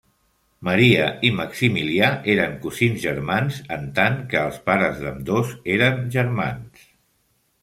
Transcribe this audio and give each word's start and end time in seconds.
Maria 0.67 1.03
i 1.29 1.29
Maximilià 1.39 2.07
eren 2.35 2.55
cosins 2.63 3.03
germans 3.03 3.59
en 3.77 3.85
tant 4.01 4.19
que 4.33 4.41
els 4.47 4.59
pares 4.71 4.99
d'ambdós 5.05 5.53
eren 5.77 6.03
germans. 6.19 6.91